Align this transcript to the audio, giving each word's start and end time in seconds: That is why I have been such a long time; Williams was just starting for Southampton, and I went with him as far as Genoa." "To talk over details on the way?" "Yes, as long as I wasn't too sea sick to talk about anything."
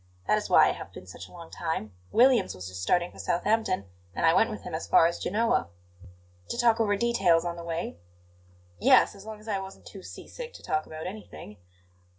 That 0.25 0.39
is 0.39 0.49
why 0.49 0.67
I 0.67 0.71
have 0.71 0.91
been 0.91 1.05
such 1.05 1.27
a 1.27 1.31
long 1.31 1.51
time; 1.51 1.93
Williams 2.11 2.55
was 2.55 2.67
just 2.67 2.81
starting 2.81 3.11
for 3.11 3.19
Southampton, 3.19 3.85
and 4.15 4.25
I 4.25 4.33
went 4.33 4.49
with 4.49 4.63
him 4.63 4.73
as 4.73 4.87
far 4.87 5.05
as 5.05 5.19
Genoa." 5.19 5.69
"To 6.49 6.57
talk 6.57 6.79
over 6.79 6.95
details 6.95 7.45
on 7.45 7.55
the 7.55 7.63
way?" 7.63 7.97
"Yes, 8.79 9.13
as 9.13 9.27
long 9.27 9.39
as 9.39 9.47
I 9.47 9.59
wasn't 9.59 9.85
too 9.85 10.01
sea 10.01 10.27
sick 10.27 10.53
to 10.53 10.63
talk 10.63 10.87
about 10.87 11.05
anything." 11.05 11.57